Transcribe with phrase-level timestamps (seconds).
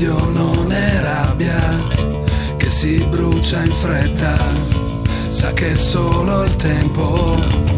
[0.00, 1.56] L'odio non è rabbia
[2.56, 4.36] che si brucia in fretta,
[5.26, 7.77] sa che è solo il tempo.